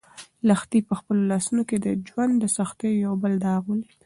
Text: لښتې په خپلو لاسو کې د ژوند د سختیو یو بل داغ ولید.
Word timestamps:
لښتې 0.47 0.79
په 0.87 0.93
خپلو 0.99 1.21
لاسو 1.31 1.59
کې 1.69 1.77
د 1.85 1.87
ژوند 2.07 2.33
د 2.39 2.43
سختیو 2.57 3.01
یو 3.05 3.13
بل 3.21 3.33
داغ 3.45 3.61
ولید. 3.67 3.89